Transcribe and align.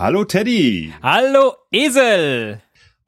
Hallo 0.00 0.24
Teddy. 0.24 0.94
Hallo 1.02 1.56
Esel. 1.70 2.62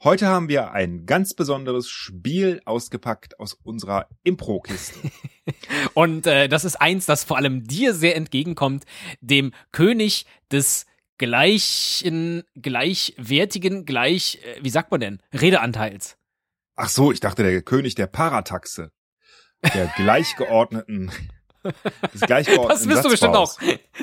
Heute 0.05 0.27
haben 0.27 0.51
wir 0.51 0.73
ein 0.73 1.07
ganz 1.07 1.33
besonderes 1.33 1.89
Spiel 1.89 2.61
ausgepackt 2.67 3.41
aus 3.41 3.55
unserer 3.55 4.09
Impro-Kiste. 4.25 5.11
Und 5.95 6.27
äh, 6.27 6.49
das 6.49 6.67
ist 6.67 6.77
eins, 6.77 7.07
das 7.07 7.25
vor 7.25 7.39
allem 7.39 7.65
dir 7.65 7.95
sehr 7.95 8.15
entgegenkommt, 8.15 8.85
dem 9.23 9.53
König 9.71 10.27
des 10.51 10.85
gleichen, 11.17 12.43
gleichwertigen, 12.57 13.87
gleich, 13.87 14.41
äh, 14.45 14.63
wie 14.63 14.69
sagt 14.69 14.91
man 14.91 15.01
denn, 15.01 15.23
Redeanteils. 15.33 16.19
Ach 16.77 16.91
so, 16.91 17.11
ich 17.11 17.21
dachte 17.21 17.43
der 17.43 17.63
König 17.63 17.95
der 17.95 18.07
Parataxe. 18.07 18.93
Der 19.73 19.87
gleichgeordneten 19.97 21.11
das 21.63 22.21
gleichgeordnete 22.21 22.75
Das 22.75 22.87
bist 22.87 23.05
du 23.05 23.09
bestimmt 23.09 23.37
auch. 23.37 23.57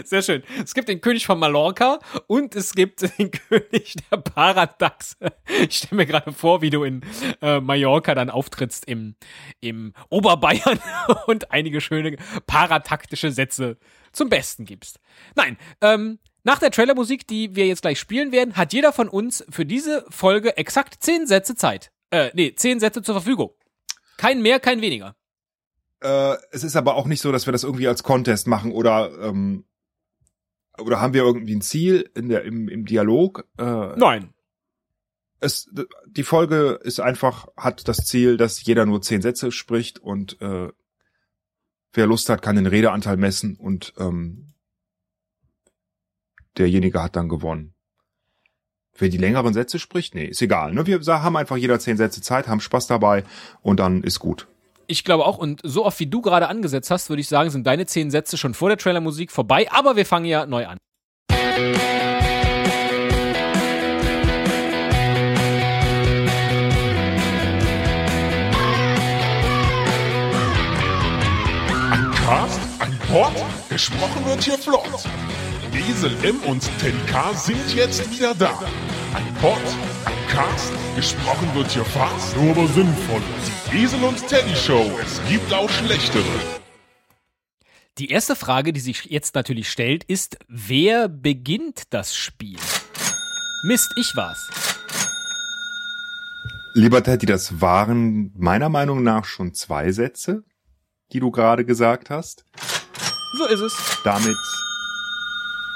Sehr 0.04 0.22
schön. 0.22 0.44
Es 0.64 0.74
gibt 0.74 0.90
den 0.90 1.02
König 1.02 1.26
von 1.26 1.40
Mallorca 1.40 2.00
und 2.28 2.56
es 2.56 2.74
gibt 2.74 3.02
den 3.18 3.32
König 3.32 3.96
der 4.10 4.18
Paradax. 4.18 5.18
Ich 5.60 5.78
stelle 5.78 5.98
mir 5.98 6.06
gerade 6.06 6.32
vor, 6.32 6.62
wie 6.62 6.70
du 6.70 6.84
in 6.84 7.02
äh, 7.42 7.60
Mallorca 7.60 8.16
dann 8.16 8.30
auftrittst 8.30 8.86
im, 8.88 9.16
im 9.60 9.94
Oberbayern 10.10 10.80
und 11.28 11.52
einige 11.52 11.82
schöne 11.82 12.18
parataktische 12.48 13.32
Sätze 13.32 13.78
zum 14.12 14.30
Besten 14.30 14.66
gibst. 14.66 15.00
Nein, 15.36 15.58
ähm, 15.82 16.20
nach 16.44 16.60
der 16.60 16.72
Trailermusik, 16.72 17.28
die 17.28 17.56
wir 17.56 17.68
jetzt 17.68 17.82
gleich 17.82 18.00
spielen 18.00 18.32
werden, 18.32 18.56
hat 18.56 18.74
jeder 18.74 18.94
von 18.94 19.10
uns 19.10 19.46
für 19.50 19.66
diese 19.66 20.06
Folge 20.10 20.58
exakt 20.58 21.04
zehn 21.04 21.28
Sätze 21.28 21.56
Zeit. 21.56 21.92
Äh, 22.12 22.32
nee, 22.34 22.54
zehn 22.56 22.80
Sätze 22.80 23.02
zur 23.02 23.16
Verfügung. 23.16 23.52
Kein 24.18 24.42
mehr, 24.42 24.60
kein 24.60 24.82
weniger. 24.82 25.16
Äh, 26.02 26.36
es 26.52 26.64
ist 26.64 26.76
aber 26.76 26.96
auch 26.96 27.08
nicht 27.08 27.22
so, 27.22 27.32
dass 27.32 27.46
wir 27.46 27.52
das 27.52 27.64
irgendwie 27.64 27.88
als 27.88 28.04
Contest 28.04 28.48
machen 28.48 28.72
oder 28.72 29.12
ähm, 29.22 29.66
oder 30.80 31.02
haben 31.02 31.14
wir 31.14 31.24
irgendwie 31.24 31.56
ein 31.56 31.62
Ziel 31.62 32.10
in 32.16 32.30
der 32.30 32.44
im, 32.44 32.70
im 32.70 32.86
Dialog? 32.86 33.46
Äh, 33.58 33.96
Nein. 33.98 34.34
Es, 35.42 35.70
die 36.06 36.24
Folge 36.24 36.80
ist 36.84 37.00
einfach, 37.00 37.48
hat 37.56 37.88
das 37.88 38.06
Ziel, 38.06 38.36
dass 38.36 38.64
jeder 38.64 38.86
nur 38.86 39.02
zehn 39.02 39.22
Sätze 39.22 39.52
spricht 39.52 40.00
und 40.00 40.42
äh, 40.42 40.70
wer 41.94 42.08
Lust 42.08 42.30
hat, 42.30 42.42
kann 42.42 42.58
den 42.58 42.66
Redeanteil 42.66 43.16
messen 43.16 43.56
und 43.56 43.94
ähm, 43.98 44.54
derjenige 46.58 47.02
hat 47.02 47.16
dann 47.16 47.30
gewonnen. 47.30 47.74
Wer 48.98 49.08
die 49.08 49.18
längeren 49.18 49.54
Sätze 49.54 49.80
spricht, 49.80 50.14
nee, 50.14 50.26
ist 50.26 50.42
egal. 50.42 50.74
Ne? 50.74 50.86
Wir 50.86 51.00
haben 51.08 51.38
einfach 51.38 51.56
jeder 51.56 51.80
zehn 51.80 51.96
Sätze 51.96 52.22
Zeit, 52.22 52.50
haben 52.50 52.60
Spaß 52.60 52.88
dabei 52.88 53.24
und 53.62 53.80
dann 53.80 54.04
ist 54.04 54.20
gut. 54.20 54.48
Ich 54.92 55.04
glaube 55.04 55.28
auch, 55.28 55.38
und 55.38 55.62
so 55.64 55.86
oft 55.86 56.00
wie 56.00 56.08
du 56.08 56.20
gerade 56.20 56.48
angesetzt 56.48 56.90
hast, 56.90 57.10
würde 57.10 57.22
ich 57.22 57.28
sagen, 57.28 57.52
sind 57.52 57.68
deine 57.68 57.86
zehn 57.86 58.10
Sätze 58.10 58.40
schon 58.40 58.56
vor 58.56 58.70
der 58.70 58.78
Trailermusik 58.80 59.30
vorbei, 59.30 59.68
aber 59.72 59.96
wir 59.96 60.04
fangen 60.04 60.26
ja 60.26 60.48
neu 60.48 60.66
an. 60.66 60.80
Ein 71.92 72.12
Cast, 72.26 72.60
ein 72.80 73.00
Pod, 73.12 73.32
gesprochen 73.70 74.26
wird 74.26 74.44
hier 74.44 74.58
flott. 74.58 74.90
Esel 75.72 76.16
M 76.24 76.40
und 76.48 76.68
Teddy 76.80 76.98
K 77.12 77.32
sind 77.36 77.76
jetzt 77.76 78.10
wieder 78.12 78.34
da. 78.34 78.60
Ein 79.14 79.34
Pod, 79.36 79.58
ein 80.06 80.28
Cast, 80.28 80.72
gesprochen 80.96 81.50
wird 81.56 81.72
hier 81.72 81.84
fast, 81.84 82.38
nur 82.38 82.52
aber 82.52 82.68
sinnvoll. 82.68 83.22
Die 83.72 83.84
Esel 83.84 84.04
und 84.04 84.28
Teddy 84.28 84.56
Show, 84.56 84.86
es 85.02 85.20
gibt 85.28 85.52
auch 85.52 85.70
schlechtere. 85.70 86.24
Die 87.98 88.10
erste 88.10 88.36
Frage, 88.36 88.72
die 88.72 88.80
sich 88.80 89.06
jetzt 89.06 89.34
natürlich 89.34 89.72
stellt, 89.72 90.04
ist, 90.04 90.38
wer 90.48 91.10
beginnt 91.10 91.92
das 91.92 92.16
Spiel? 92.16 92.60
Mist, 93.64 93.92
ich 93.98 94.16
war's. 94.16 94.48
Lieber 96.76 97.04
Teddy, 97.04 97.26
das 97.26 97.60
waren 97.60 98.32
meiner 98.38 98.70
Meinung 98.70 99.02
nach 99.02 99.26
schon 99.26 99.56
zwei 99.56 99.92
Sätze, 99.92 100.44
die 101.14 101.20
du 101.20 101.32
gerade 101.32 101.66
gesagt 101.66 102.12
hast. 102.12 102.46
So 103.38 103.48
ist 103.48 103.62
es. 103.62 103.74
Damit 104.04 104.38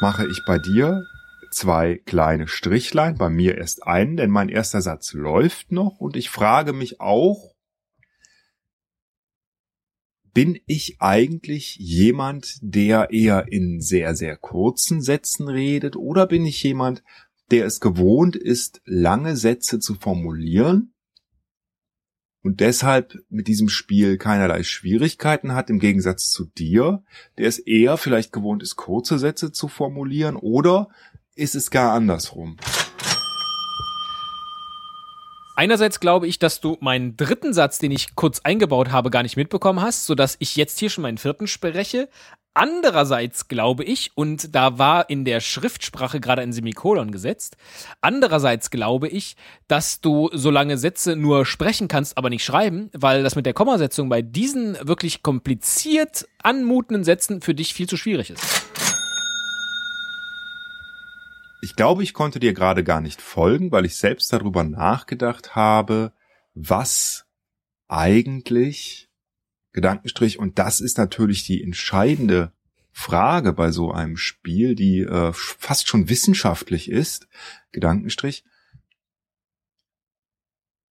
mache 0.01 0.27
ich 0.27 0.39
bei 0.45 0.59
dir 0.59 1.03
zwei 1.53 2.01
kleine 2.05 2.47
Strichlein, 2.47 3.17
bei 3.17 3.29
mir 3.29 3.57
erst 3.57 3.83
einen, 3.83 4.17
denn 4.17 4.29
mein 4.29 4.49
erster 4.49 4.81
Satz 4.81 5.13
läuft 5.13 5.71
noch 5.71 5.99
und 5.99 6.15
ich 6.15 6.29
frage 6.29 6.73
mich 6.73 6.99
auch, 6.99 7.53
bin 10.33 10.59
ich 10.65 10.97
eigentlich 10.99 11.75
jemand, 11.75 12.57
der 12.61 13.11
eher 13.11 13.51
in 13.51 13.81
sehr, 13.81 14.15
sehr 14.15 14.35
kurzen 14.35 15.01
Sätzen 15.01 15.47
redet 15.47 15.95
oder 15.95 16.25
bin 16.25 16.45
ich 16.45 16.61
jemand, 16.63 17.03
der 17.51 17.65
es 17.65 17.79
gewohnt 17.79 18.35
ist, 18.35 18.81
lange 18.85 19.35
Sätze 19.35 19.79
zu 19.79 19.93
formulieren 19.93 20.93
und 22.43 22.59
deshalb 22.59 23.23
mit 23.29 23.47
diesem 23.47 23.69
Spiel 23.69 24.17
keinerlei 24.17 24.63
Schwierigkeiten 24.63 25.53
hat, 25.53 25.69
im 25.69 25.79
Gegensatz 25.79 26.29
zu 26.29 26.45
dir, 26.45 27.01
der 27.37 27.47
es 27.47 27.57
eher 27.57 27.95
vielleicht 27.95 28.33
gewohnt 28.33 28.61
ist, 28.61 28.75
kurze 28.75 29.17
Sätze 29.17 29.53
zu 29.53 29.69
formulieren, 29.69 30.35
oder 30.35 30.89
ist 31.35 31.55
es 31.55 31.71
gar 31.71 31.94
andersrum? 31.94 32.57
Einerseits 35.55 35.99
glaube 35.99 36.27
ich, 36.27 36.39
dass 36.39 36.61
du 36.61 36.77
meinen 36.79 37.16
dritten 37.16 37.53
Satz, 37.53 37.77
den 37.77 37.91
ich 37.91 38.16
kurz 38.16 38.39
eingebaut 38.39 38.91
habe, 38.91 39.11
gar 39.11 39.21
nicht 39.21 39.38
mitbekommen 39.38 39.81
hast, 39.81 40.07
sodass 40.07 40.35
ich 40.39 40.55
jetzt 40.55 40.79
hier 40.79 40.89
schon 40.89 41.03
meinen 41.03 41.19
vierten 41.19 41.45
spreche. 41.45 42.09
Andererseits 42.55 43.47
glaube 43.47 43.83
ich, 43.83 44.11
und 44.16 44.55
da 44.55 44.77
war 44.79 45.09
in 45.09 45.25
der 45.25 45.41
Schriftsprache 45.41 46.19
gerade 46.19 46.41
ein 46.41 46.53
Semikolon 46.53 47.11
gesetzt, 47.11 47.57
andererseits 48.01 48.71
glaube 48.71 49.07
ich, 49.07 49.35
dass 49.67 50.01
du 50.01 50.29
so 50.33 50.51
lange 50.51 50.77
Sätze 50.77 51.15
nur 51.15 51.45
sprechen 51.45 51.88
kannst, 51.88 52.17
aber 52.17 52.29
nicht 52.29 52.45
schreiben, 52.45 52.89
weil 52.94 53.23
das 53.23 53.35
mit 53.35 53.45
der 53.45 53.53
Kommasetzung 53.53 54.09
bei 54.09 54.21
diesen 54.21 54.77
wirklich 54.88 55.23
kompliziert 55.23 56.27
anmutenden 56.44 57.03
Sätzen 57.03 57.41
für 57.41 57.55
dich 57.55 57.73
viel 57.73 57.88
zu 57.88 57.97
schwierig 57.97 58.31
ist. 58.31 58.82
Ich 61.63 61.78
glaube, 61.78 62.03
ich 62.03 62.13
konnte 62.13 62.41
dir 62.41 62.53
gerade 62.53 62.84
gar 62.84 63.00
nicht 63.00 63.22
folgen, 63.22 63.72
weil 63.72 63.85
ich 63.85 63.96
selbst 63.96 64.34
darüber 64.34 64.66
nachgedacht 64.66 65.56
habe, 65.56 66.12
was 66.53 67.25
eigentlich 67.88 69.09
Gedankenstrich. 69.72 70.40
Und 70.40 70.59
das 70.59 70.81
ist 70.81 70.97
natürlich 70.97 71.46
die 71.46 71.63
entscheidende 71.63 72.51
Frage 72.91 73.53
bei 73.53 73.72
so 73.72 73.94
einem 73.94 74.18
Spiel, 74.18 74.75
die 74.75 75.03
äh, 75.03 75.31
fast 75.31 75.88
schon 75.88 76.09
wissenschaftlich 76.09 76.91
ist. 76.91 77.29
Gedankenstrich. 77.72 78.44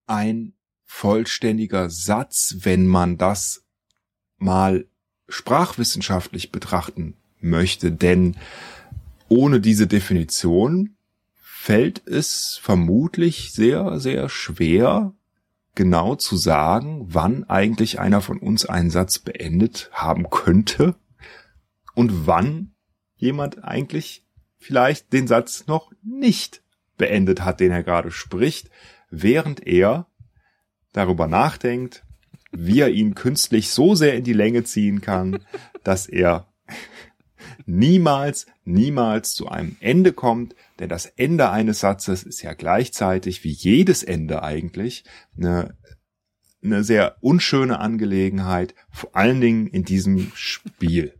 Ein 0.07 0.53
vollständiger 0.85 1.89
Satz, 1.89 2.59
wenn 2.61 2.87
man 2.87 3.17
das 3.17 3.65
mal 4.37 4.87
sprachwissenschaftlich 5.27 6.53
betrachten 6.53 7.17
möchte, 7.41 7.91
denn 7.91 8.37
ohne 9.31 9.61
diese 9.61 9.87
Definition 9.87 10.97
fällt 11.35 12.05
es 12.05 12.59
vermutlich 12.61 13.53
sehr, 13.53 13.97
sehr 13.97 14.27
schwer, 14.27 15.13
genau 15.73 16.15
zu 16.15 16.35
sagen, 16.35 17.05
wann 17.07 17.45
eigentlich 17.45 18.01
einer 18.01 18.19
von 18.19 18.39
uns 18.39 18.65
einen 18.65 18.89
Satz 18.89 19.19
beendet 19.19 19.89
haben 19.93 20.29
könnte 20.29 20.95
und 21.95 22.27
wann 22.27 22.73
jemand 23.15 23.63
eigentlich 23.63 24.25
vielleicht 24.57 25.13
den 25.13 25.27
Satz 25.27 25.65
noch 25.65 25.93
nicht 26.03 26.61
beendet 26.97 27.45
hat, 27.45 27.61
den 27.61 27.71
er 27.71 27.83
gerade 27.83 28.11
spricht, 28.11 28.69
während 29.09 29.65
er 29.65 30.07
darüber 30.91 31.27
nachdenkt, 31.27 32.03
wie 32.51 32.81
er 32.81 32.89
ihn 32.89 33.15
künstlich 33.15 33.69
so 33.69 33.95
sehr 33.95 34.15
in 34.15 34.25
die 34.25 34.33
Länge 34.33 34.65
ziehen 34.65 34.99
kann, 34.99 35.39
dass 35.85 36.07
er 36.07 36.51
niemals, 37.65 38.45
niemals 38.65 39.33
zu 39.33 39.49
einem 39.49 39.77
Ende 39.79 40.13
kommt, 40.13 40.55
denn 40.79 40.89
das 40.89 41.05
Ende 41.05 41.49
eines 41.49 41.79
Satzes 41.79 42.23
ist 42.23 42.41
ja 42.41 42.53
gleichzeitig 42.53 43.43
wie 43.43 43.51
jedes 43.51 44.03
Ende 44.03 44.43
eigentlich 44.43 45.03
eine, 45.37 45.77
eine 46.63 46.83
sehr 46.83 47.17
unschöne 47.21 47.79
Angelegenheit, 47.79 48.75
vor 48.89 49.15
allen 49.15 49.41
Dingen 49.41 49.67
in 49.67 49.83
diesem 49.83 50.31
Spiel. 50.35 51.13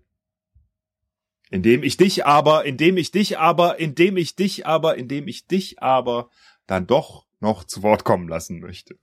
Indem 1.50 1.84
ich 1.84 1.98
dich 1.98 2.26
aber, 2.26 2.66
indem 2.66 2.98
ich 2.98 3.12
dich 3.12 3.38
aber, 3.38 3.80
indem 3.80 4.18
ich 4.18 4.36
dich 4.36 4.66
aber, 4.66 4.96
indem 4.98 5.28
ich 5.28 5.48
dich 5.48 5.82
aber 5.82 6.30
dann 6.66 6.88
doch 6.88 7.26
noch 7.42 7.66
zu 7.66 7.84
Wort 7.84 8.04
kommen 8.04 8.30
lassen 8.30 8.60
möchte. 8.60 8.98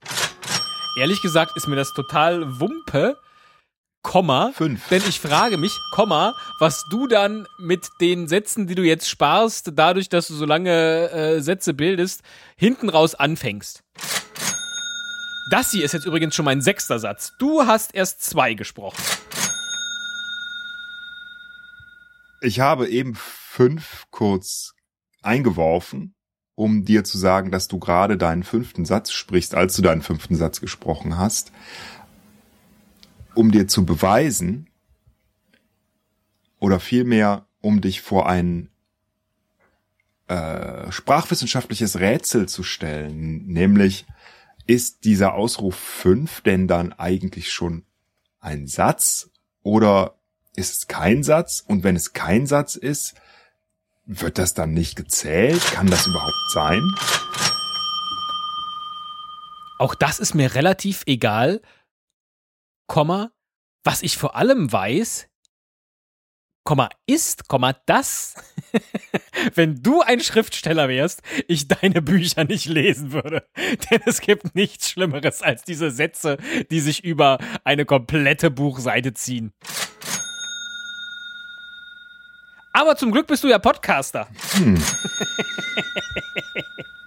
Ehrlich 0.97 1.21
gesagt 1.21 1.55
ist 1.55 1.67
mir 1.67 1.75
das 1.75 1.93
total 1.93 2.59
Wumpe, 2.59 3.17
Komma. 4.01 4.51
Fünf. 4.53 4.87
Denn 4.89 5.01
ich 5.07 5.19
frage 5.19 5.57
mich, 5.57 5.77
Komma, 5.91 6.33
was 6.59 6.83
du 6.89 7.07
dann 7.07 7.45
mit 7.57 7.89
den 7.99 8.27
Sätzen, 8.27 8.67
die 8.67 8.75
du 8.75 8.83
jetzt 8.83 9.09
sparst, 9.09 9.71
dadurch, 9.75 10.09
dass 10.09 10.27
du 10.27 10.35
so 10.35 10.45
lange 10.45 11.09
äh, 11.11 11.41
Sätze 11.41 11.73
bildest, 11.73 12.21
hinten 12.55 12.89
raus 12.89 13.15
anfängst. 13.15 13.83
Das 15.51 15.71
hier 15.71 15.83
ist 15.83 15.93
jetzt 15.93 16.05
übrigens 16.05 16.35
schon 16.35 16.45
mein 16.45 16.61
sechster 16.61 16.99
Satz. 16.99 17.33
Du 17.39 17.65
hast 17.65 17.95
erst 17.95 18.23
zwei 18.23 18.53
gesprochen. 18.53 19.01
Ich 22.41 22.59
habe 22.59 22.87
eben 22.87 23.15
fünf 23.15 24.05
kurz 24.11 24.73
eingeworfen, 25.21 26.15
um 26.55 26.85
dir 26.85 27.03
zu 27.03 27.17
sagen, 27.17 27.51
dass 27.51 27.67
du 27.67 27.79
gerade 27.79 28.15
deinen 28.15 28.43
fünften 28.43 28.85
Satz 28.85 29.11
sprichst, 29.11 29.55
als 29.55 29.75
du 29.75 29.81
deinen 29.81 30.01
fünften 30.01 30.35
Satz 30.35 30.61
gesprochen 30.61 31.17
hast, 31.17 31.51
um 33.35 33.51
dir 33.51 33.67
zu 33.67 33.85
beweisen, 33.85 34.69
oder 36.59 36.79
vielmehr, 36.79 37.45
um 37.61 37.81
dich 37.81 38.01
vor 38.01 38.27
ein 38.27 38.69
äh, 40.27 40.91
sprachwissenschaftliches 40.91 41.99
Rätsel 41.99 42.47
zu 42.47 42.63
stellen, 42.63 43.47
nämlich 43.47 44.05
ist 44.67 45.05
dieser 45.05 45.33
Ausruf 45.33 45.75
fünf 45.75 46.41
denn 46.41 46.67
dann 46.67 46.93
eigentlich 46.93 47.51
schon 47.51 47.85
ein 48.39 48.67
Satz 48.67 49.31
oder 49.63 50.19
ist 50.55 50.75
es 50.75 50.87
kein 50.87 51.23
Satz? 51.23 51.63
Und 51.65 51.83
wenn 51.83 51.95
es 51.95 52.13
kein 52.13 52.45
Satz 52.45 52.75
ist, 52.75 53.15
wird 54.05 54.37
das 54.37 54.53
dann 54.53 54.73
nicht 54.73 54.95
gezählt? 54.95 55.63
Kann 55.71 55.87
das 55.87 56.05
überhaupt 56.05 56.51
sein? 56.53 56.81
Auch 59.79 59.95
das 59.95 60.19
ist 60.19 60.35
mir 60.35 60.53
relativ 60.55 61.03
egal. 61.05 61.61
Komma, 62.89 63.31
was 63.83 64.01
ich 64.01 64.17
vor 64.17 64.35
allem 64.35 64.73
weiß, 64.73 65.29
Komma 66.65 66.89
ist, 67.05 67.47
Komma 67.47 67.73
das, 67.85 68.33
wenn 69.53 69.83
du 69.83 70.01
ein 70.01 70.19
Schriftsteller 70.19 70.89
wärst, 70.89 71.21
ich 71.47 71.67
deine 71.67 72.01
Bücher 72.01 72.45
nicht 72.45 72.65
lesen 72.65 73.11
würde. 73.11 73.47
Denn 73.55 74.01
es 74.05 74.21
gibt 74.21 74.55
nichts 74.55 74.89
Schlimmeres 74.89 75.43
als 75.43 75.63
diese 75.63 75.91
Sätze, 75.91 76.37
die 76.71 76.79
sich 76.79 77.03
über 77.03 77.37
eine 77.63 77.85
komplette 77.85 78.49
Buchseite 78.49 79.13
ziehen. 79.13 79.53
Aber 82.73 82.97
zum 82.97 83.11
Glück 83.11 83.27
bist 83.27 83.43
du 83.43 83.49
ja 83.49 83.59
Podcaster. 83.59 84.27
Hm. 84.53 84.83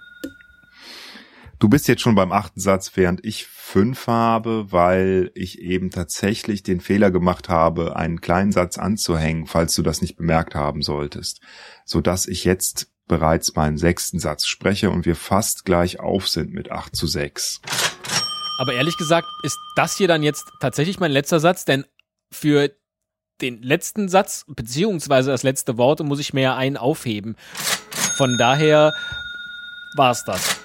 Du 1.63 1.69
bist 1.69 1.87
jetzt 1.87 2.01
schon 2.01 2.15
beim 2.15 2.33
achten 2.33 2.59
Satz, 2.59 2.91
während 2.95 3.23
ich 3.23 3.45
fünf 3.45 4.07
habe, 4.07 4.73
weil 4.73 5.31
ich 5.33 5.61
eben 5.61 5.91
tatsächlich 5.91 6.61
den 6.61 6.81
Fehler 6.81 7.09
gemacht 7.09 7.47
habe, 7.47 7.95
einen 7.95 8.19
kleinen 8.19 8.51
Satz 8.51 8.77
anzuhängen, 8.77 9.47
falls 9.47 9.73
du 9.73 9.81
das 9.81 10.01
nicht 10.01 10.17
bemerkt 10.17 10.55
haben 10.55 10.81
solltest, 10.81 11.39
so 11.85 12.01
dass 12.01 12.27
ich 12.27 12.43
jetzt 12.43 12.91
bereits 13.07 13.55
meinen 13.55 13.77
sechsten 13.77 14.19
Satz 14.19 14.45
spreche 14.45 14.89
und 14.89 15.05
wir 15.05 15.15
fast 15.15 15.63
gleich 15.63 16.01
auf 16.01 16.27
sind 16.27 16.53
mit 16.53 16.69
acht 16.69 16.97
zu 16.97 17.07
sechs. 17.07 17.61
Aber 18.59 18.73
ehrlich 18.73 18.97
gesagt 18.97 19.29
ist 19.43 19.57
das 19.77 19.95
hier 19.95 20.09
dann 20.09 20.21
jetzt 20.21 20.43
tatsächlich 20.59 20.99
mein 20.99 21.11
letzter 21.11 21.39
Satz, 21.39 21.63
denn 21.63 21.85
für 22.29 22.71
den 23.39 23.61
letzten 23.61 24.09
Satz 24.09 24.43
beziehungsweise 24.49 25.31
das 25.31 25.43
letzte 25.43 25.77
Wort 25.77 26.01
muss 26.01 26.19
ich 26.19 26.33
mir 26.33 26.41
ja 26.41 26.57
einen 26.57 26.75
aufheben. 26.75 27.37
Von 28.17 28.37
daher 28.37 28.91
war's 29.95 30.25
das. 30.25 30.62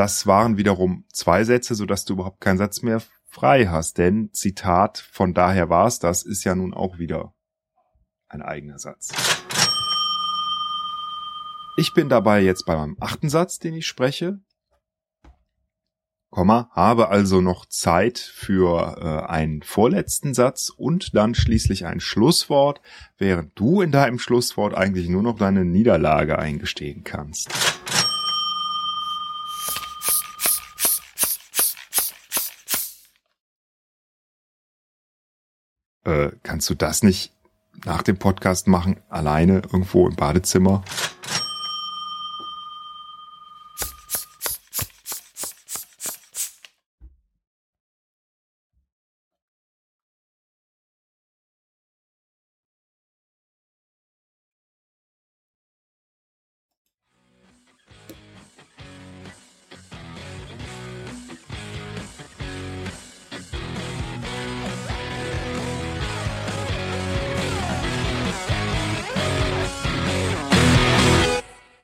Das 0.00 0.26
waren 0.26 0.56
wiederum 0.56 1.04
zwei 1.12 1.44
Sätze, 1.44 1.74
sodass 1.74 2.06
du 2.06 2.14
überhaupt 2.14 2.40
keinen 2.40 2.56
Satz 2.56 2.80
mehr 2.80 3.02
frei 3.26 3.66
hast. 3.66 3.98
Denn 3.98 4.32
Zitat, 4.32 4.96
von 4.96 5.34
daher 5.34 5.68
war 5.68 5.86
es 5.86 5.98
das, 5.98 6.22
ist 6.22 6.42
ja 6.44 6.54
nun 6.54 6.72
auch 6.72 6.96
wieder 6.96 7.34
ein 8.26 8.40
eigener 8.40 8.78
Satz. 8.78 9.12
Ich 11.76 11.92
bin 11.92 12.08
dabei 12.08 12.40
jetzt 12.40 12.64
bei 12.64 12.76
meinem 12.76 12.96
achten 12.98 13.28
Satz, 13.28 13.58
den 13.58 13.74
ich 13.74 13.86
spreche. 13.86 14.40
Komma, 16.30 16.70
habe 16.72 17.10
also 17.10 17.42
noch 17.42 17.66
Zeit 17.66 18.18
für 18.18 18.96
äh, 19.02 19.30
einen 19.30 19.60
vorletzten 19.60 20.32
Satz 20.32 20.70
und 20.74 21.14
dann 21.14 21.34
schließlich 21.34 21.84
ein 21.84 22.00
Schlusswort, 22.00 22.80
während 23.18 23.52
du 23.58 23.82
in 23.82 23.92
deinem 23.92 24.18
Schlusswort 24.18 24.74
eigentlich 24.74 25.10
nur 25.10 25.22
noch 25.22 25.36
deine 25.36 25.66
Niederlage 25.66 26.38
eingestehen 26.38 27.04
kannst. 27.04 27.50
Äh, 36.10 36.32
kannst 36.42 36.68
du 36.68 36.74
das 36.74 37.02
nicht 37.02 37.32
nach 37.84 38.02
dem 38.02 38.18
Podcast 38.18 38.66
machen, 38.66 38.96
alleine 39.08 39.62
irgendwo 39.72 40.08
im 40.08 40.16
Badezimmer? 40.16 40.82